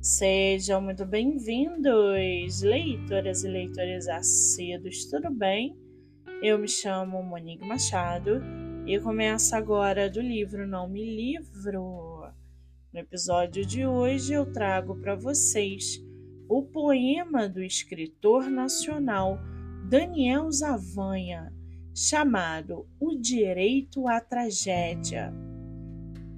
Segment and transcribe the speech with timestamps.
[0.00, 5.76] Sejam muito bem-vindos, leitoras e leitores assíduos, tudo bem?
[6.40, 8.40] Eu me chamo Monique Machado
[8.86, 12.30] e começo agora do livro Não Me Livro.
[12.92, 16.00] No episódio de hoje eu trago para vocês
[16.48, 19.36] o poema do escritor nacional
[19.90, 21.52] Daniel Zavanha,
[21.92, 25.34] chamado O Direito à Tragédia.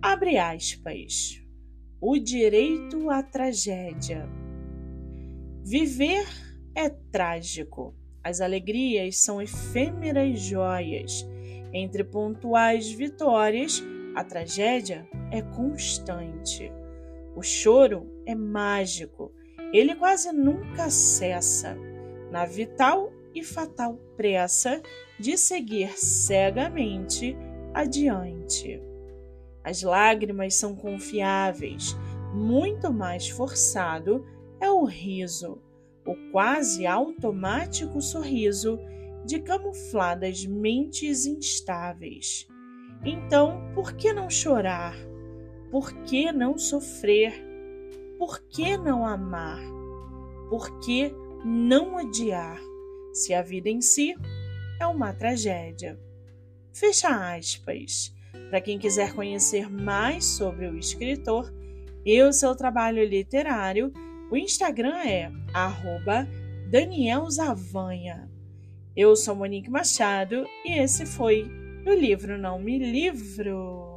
[0.00, 1.39] Abre aspas.
[2.02, 4.26] O direito à tragédia.
[5.62, 6.26] Viver
[6.74, 7.94] é trágico.
[8.24, 11.28] As alegrias são efêmeras joias.
[11.74, 13.82] Entre pontuais vitórias,
[14.16, 16.72] a tragédia é constante.
[17.36, 19.30] O choro é mágico.
[19.70, 21.76] Ele quase nunca cessa.
[22.30, 24.80] Na vital e fatal pressa
[25.18, 27.36] de seguir cegamente
[27.74, 28.80] adiante.
[29.62, 31.96] As lágrimas são confiáveis,
[32.34, 34.24] muito mais forçado
[34.60, 35.60] é o riso,
[36.06, 38.78] o quase automático sorriso
[39.24, 42.46] de camufladas mentes instáveis.
[43.04, 44.94] Então, por que não chorar?
[45.70, 47.32] Por que não sofrer?
[48.18, 49.60] Por que não amar?
[50.48, 51.14] Por que
[51.44, 52.60] não odiar?
[53.12, 54.14] Se a vida em si
[54.78, 55.98] é uma tragédia.
[56.72, 58.14] Fecha aspas.
[58.50, 61.54] Para quem quiser conhecer mais sobre o escritor
[62.04, 63.92] e o seu trabalho literário,
[64.28, 65.30] o Instagram é
[66.68, 68.28] @danielzavanha.
[68.96, 71.48] Eu sou Monique Machado e esse foi
[71.86, 73.89] o livro Não Me Livro.